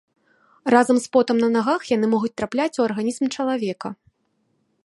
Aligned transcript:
Разам 0.75 0.97
з 1.03 1.07
потам 1.17 1.37
на 1.43 1.49
нагах 1.57 1.81
яны 1.95 2.05
могуць 2.13 2.33
трапляць 2.43 2.73
у 2.81 2.89
арганізм 2.89 3.25
чалавека. 3.35 3.87